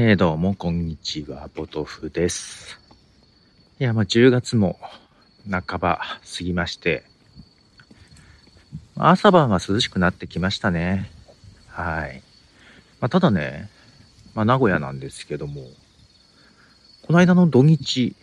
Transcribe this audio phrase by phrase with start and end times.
[0.00, 2.78] えー、どうも、こんにちは、ボトフです。
[3.80, 4.78] いや、まあ、10月も
[5.50, 5.98] 半ば
[6.38, 7.02] 過ぎまして、
[8.96, 11.10] 朝晩は涼しくなってきましたね。
[11.66, 12.22] はい。
[13.00, 13.68] まあ、ただね、
[14.36, 15.62] まあ、名古屋なんですけども、
[17.02, 18.14] この間の土日、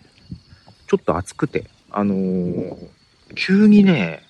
[0.87, 2.78] ちょっと暑くて、あのー、
[3.36, 4.23] 急にね、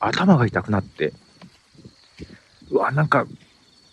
[0.00, 1.12] 頭が痛くなって、
[2.70, 3.26] うわ、なんか、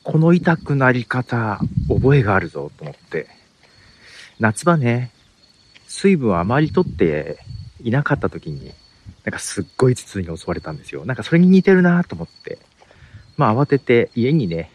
[0.04, 3.28] この痛くなり方、覚えがあるぞと思って。
[4.40, 5.12] 夏場ね、
[5.88, 7.40] 水分をあまりとって
[7.82, 8.74] いなかった時に、
[9.26, 11.06] なんかすっごい頭痛に襲われたんですよ。
[11.06, 12.60] なんかそれに似てるなと思って。
[13.38, 14.72] まあ慌てて家にね、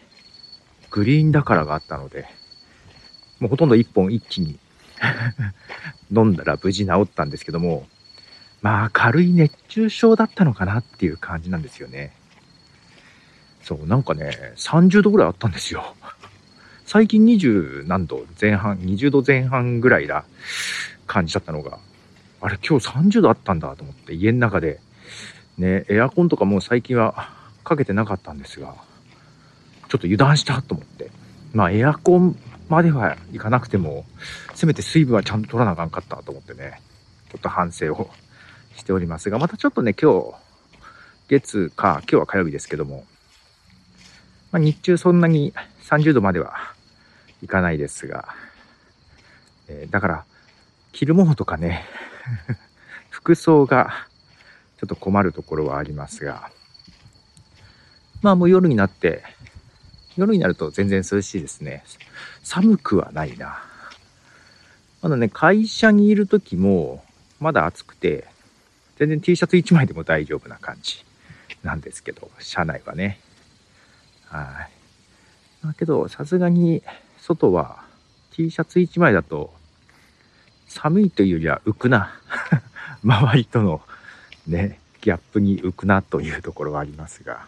[0.90, 2.26] グリーンだからがあったので、
[3.40, 4.58] もうほとんど一本一気に
[6.14, 7.86] 飲んだら無事治ったんですけども、
[8.62, 12.12] まあ軽い熱中症だったのかなっていう感じなんですよね。
[13.64, 15.96] そう、なんかね、30度ぐらいあったんですよ。
[16.84, 20.24] 最近20何度前半、20度前半ぐらいな
[21.06, 21.78] 感じだったのが、
[22.42, 24.80] あれ今日30度あったんだと思って家の中で、
[25.56, 27.30] ね、エアコンとかもう最近は
[27.64, 28.74] かけてなかったんですが、
[29.88, 31.10] ちょっと油断したと思って。
[31.54, 32.36] まあエアコン
[32.68, 34.04] まではいかなくても、
[34.54, 36.82] せめて水分はちゃんと取らなあかんかったと思ってね、
[37.30, 38.10] ちょっと反省を
[38.76, 40.34] しておりますが、またちょっとね、今日、
[41.28, 43.06] 月か、今日は火曜日ですけども、
[44.54, 45.52] まあ、日中そんなに
[45.82, 46.54] 30度までは
[47.42, 48.28] いかないですが、
[49.66, 50.24] えー、だから、
[50.92, 51.84] 着るものとかね、
[53.10, 54.06] 服装が
[54.78, 56.52] ちょっと困るところはありますが、
[58.22, 59.24] まあもう夜になって、
[60.16, 61.82] 夜になると全然涼しいですね。
[62.44, 63.60] 寒くはないな。
[65.02, 67.04] まだね、会社にいる時も、
[67.40, 68.28] まだ暑くて、
[68.98, 71.04] 全然 T シャツ1枚でも大丈夫な感じ
[71.64, 73.18] なんですけど、車内はね。
[74.34, 74.68] は
[75.62, 75.66] い。
[75.66, 76.82] だけど、さすがに
[77.18, 77.84] 外は
[78.32, 79.54] T シャツ1枚だと
[80.66, 82.12] 寒いというよりは浮くな。
[83.04, 83.80] 周りとの
[84.48, 87.46] ね、ギャップに浮くなというところはありますが。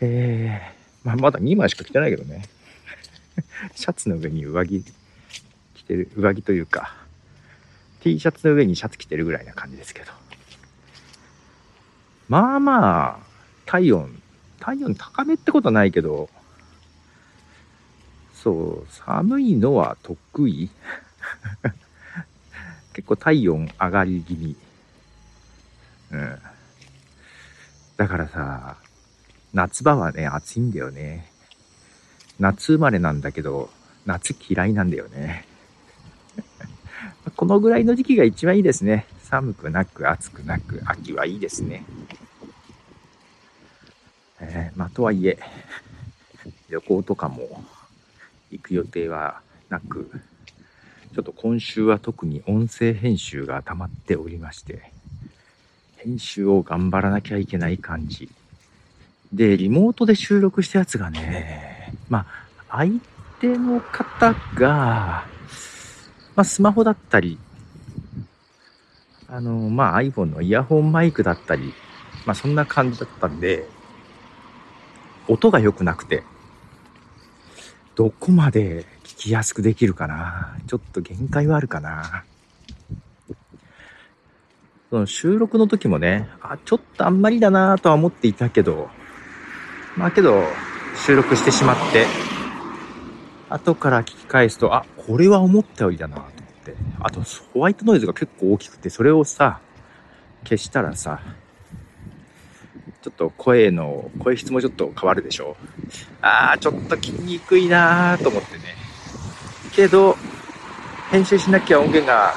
[0.00, 2.48] えー、まあ、まだ2枚しか着てないけどね。
[3.76, 4.84] シャツの上に上着
[5.74, 6.96] 着てる、上着というか、
[8.00, 10.10] T シャツの上にシャツ着てるぐらいな感じですけど。
[12.28, 13.26] まあまあ、
[13.64, 14.21] 体温
[14.62, 16.30] 体温高めってことないけど、
[18.32, 20.70] そう、寒いのは得意？
[22.94, 24.56] 結構体温上がり気味。
[26.12, 26.38] うん。
[27.96, 28.76] だからさ、
[29.52, 31.28] 夏場はね、暑いんだよね。
[32.38, 33.68] 夏生まれなんだけど、
[34.06, 35.44] 夏嫌いなんだよね。
[37.34, 39.06] このぐらいの時期が一番いいですね。
[39.24, 41.84] 寒くなく暑くなく秋はいいですね。
[44.82, 45.38] まあ、とはいえ、
[46.68, 47.62] 旅行とかも
[48.50, 50.10] 行く予定はなく、
[51.14, 54.90] ちょっと今週は特に音声編集が溜まっておりまして、
[55.98, 58.28] 編集を頑張らなきゃいけない感じ。
[59.32, 62.26] で、リモートで収録したやつがね、ま
[62.68, 62.94] あ、相
[63.38, 65.24] 手の方が、
[66.34, 67.38] まあ、スマホだったり、
[69.28, 71.72] あの、まあ、iPhone のイヤホンマイクだったり、
[72.26, 73.68] まあ、そんな感じだったんで、
[75.28, 76.24] 音が良くなくて、
[77.94, 80.56] どこまで聞きやすくできるかな。
[80.66, 82.24] ちょっと限界はあるかな。
[84.90, 88.90] その収録の時もね、あ、ちょっとあんまりだなとは思っていたけど、
[89.96, 90.42] まあけど、
[91.06, 92.06] 収録してしまって、
[93.48, 96.32] 後から聞き返すと、あ、これは思ったよりだなと思っ
[96.64, 96.74] て。
[97.00, 97.22] あと、
[97.52, 99.60] ホワイトノイズが結構大きくて、それをさ、
[100.44, 101.20] 消したらさ、
[103.02, 105.66] ちょっと声の、声質もちょっと変わるでしょう
[106.22, 108.76] ああ、ちょっと聞きにくいなーと思ってね。
[109.74, 110.16] けど、
[111.10, 112.34] 編集しなきゃ音源が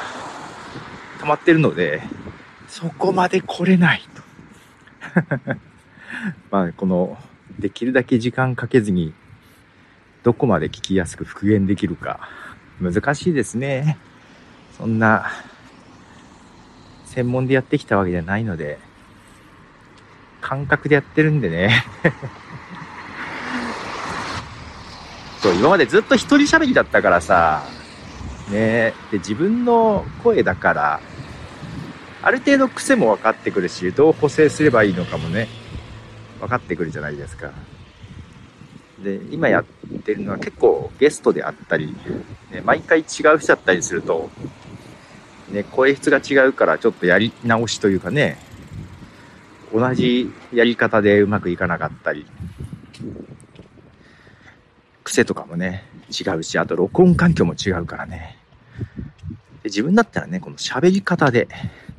[1.20, 2.02] 溜まってるので、
[2.68, 4.24] そこまで来れないと。
[6.50, 7.16] まあ、この、
[7.60, 9.14] できるだけ時間かけずに、
[10.24, 12.28] どこまで聞きやすく復元できるか、
[12.82, 14.00] 難しいですね。
[14.76, 15.28] そんな、
[17.06, 18.80] 専門でやってきたわけじゃないので、
[20.46, 21.84] 感覚でやってるんでね。
[25.42, 27.64] そう、今までずっと一人喋りだったからさ、
[28.52, 28.94] ね。
[29.10, 31.00] で、自分の声だから、
[32.22, 35.48] ある程度癖も分かってくるし、どう補正すればいいのかもね、
[36.40, 37.50] 分かってくるじゃないですか。
[39.04, 39.64] で、今やっ
[40.04, 41.96] てるのは結構ゲストであったり、
[42.52, 43.06] ね、毎回違う
[43.40, 44.30] 人だったりすると、
[45.50, 48.38] ね、声質が違うからちょっとやり直しというかね、
[49.74, 52.26] 同じやり方でうまくいかなかったり。
[55.04, 58.38] 癖とかもね、違うし、あと録音環境も違うからね。
[59.64, 61.48] で自分だったらね、この喋り方で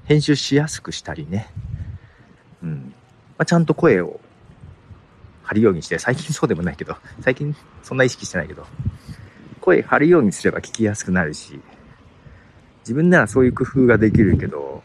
[0.05, 1.49] 編集しやすくしたりね。
[2.63, 2.95] うん。
[3.39, 4.21] まあ、ちゃんと声を
[5.43, 8.67] 張るようにして、最近そうでもないけど、最近そんな意識してないけど、
[9.61, 11.61] 声張るようにすれば聞きやすくなるし、
[12.81, 14.83] 自分ならそういう工夫ができるけど、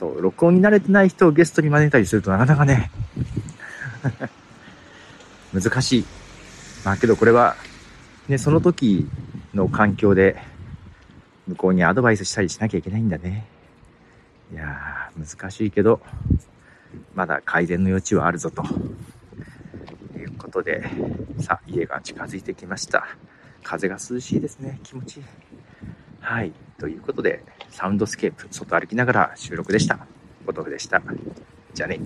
[0.00, 2.90] そう、録音に慣れてない人をゲストに招いたりするとなかなかね、
[5.52, 6.04] 難しい。
[6.86, 7.54] まあけどこれは、
[8.26, 9.10] ね、その時
[9.52, 10.42] の環境で、
[11.46, 13.44] 向こうにアドバイスしたりしなきゃいけないんだね。
[14.50, 16.00] いやー、難しいけど、
[17.14, 18.64] まだ改善の余地はあるぞと。
[20.16, 20.88] いうことで、
[21.40, 23.06] さあ、家が近づいてきました。
[23.62, 24.80] 風が涼しいですね。
[24.82, 25.24] 気持ちいい。
[26.20, 26.52] はい。
[26.78, 30.06] ということで、サウンドスケープ、外歩きながら収録でした。
[30.44, 31.02] ポトフでした。
[31.74, 32.00] じゃあね。